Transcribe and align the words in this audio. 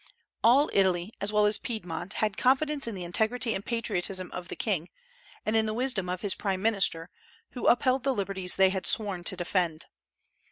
All 0.43 0.71
Italy, 0.73 1.13
as 1.21 1.31
well 1.31 1.45
as 1.45 1.59
Piedmont, 1.59 2.13
had 2.13 2.35
confidence 2.35 2.87
in 2.87 2.95
the 2.95 3.03
integrity 3.03 3.53
and 3.53 3.63
patriotism 3.63 4.31
of 4.31 4.47
the 4.47 4.55
king, 4.55 4.89
and 5.45 5.55
in 5.55 5.67
the 5.67 5.75
wisdom 5.75 6.09
of 6.09 6.21
his 6.21 6.33
prime 6.33 6.63
minister, 6.63 7.11
who 7.51 7.67
upheld 7.67 8.03
the 8.03 8.11
liberties 8.15 8.55
they 8.55 8.71
had 8.71 8.87
sworn 8.87 9.23
to 9.25 9.35
defend. 9.37 9.85